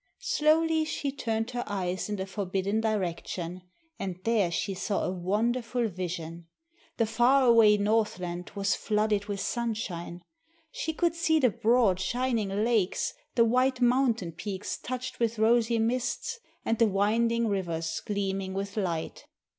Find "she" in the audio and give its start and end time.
0.83-1.11, 4.49-4.73, 10.71-10.91